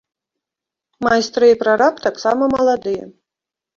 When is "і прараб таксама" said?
1.53-2.43